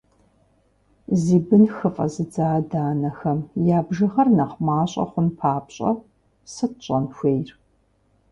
[1.21, 3.39] Зи бын хыфӏэзыдзэ адэ-анэхэм
[3.77, 5.89] я бжыгъэр нэхъ мащӏэ хъун папщӏэ
[6.53, 7.49] сыт щӏэн хуейр?